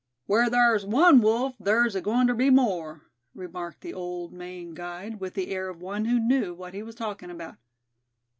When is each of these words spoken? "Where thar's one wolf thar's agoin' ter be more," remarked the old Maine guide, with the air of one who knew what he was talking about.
"Where 0.25 0.49
thar's 0.49 0.83
one 0.83 1.21
wolf 1.21 1.53
thar's 1.63 1.95
agoin' 1.95 2.25
ter 2.25 2.33
be 2.33 2.49
more," 2.49 3.03
remarked 3.35 3.81
the 3.81 3.93
old 3.93 4.33
Maine 4.33 4.73
guide, 4.73 5.19
with 5.19 5.35
the 5.35 5.49
air 5.49 5.69
of 5.69 5.79
one 5.79 6.05
who 6.05 6.17
knew 6.19 6.55
what 6.55 6.73
he 6.73 6.81
was 6.81 6.95
talking 6.95 7.29
about. 7.29 7.57